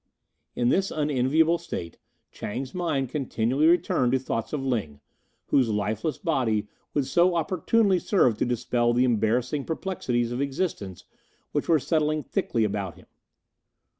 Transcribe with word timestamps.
In 0.55 0.69
this 0.69 0.89
unenviable 0.89 1.59
state 1.59 1.99
Chang's 2.31 2.73
mind 2.73 3.09
continually 3.09 3.67
returned 3.67 4.13
to 4.13 4.17
thoughts 4.17 4.51
of 4.51 4.65
Ling, 4.65 4.99
whose 5.49 5.69
lifeless 5.69 6.17
body 6.17 6.67
would 6.95 7.05
so 7.05 7.35
opportunely 7.35 7.99
serve 7.99 8.39
to 8.39 8.45
dispel 8.45 8.93
the 8.93 9.05
embarrassing 9.05 9.63
perplexities 9.63 10.31
of 10.31 10.41
existence 10.41 11.05
which 11.51 11.69
were 11.69 11.77
settling 11.77 12.23
thickly 12.23 12.63
about 12.63 12.95
him. 12.95 13.05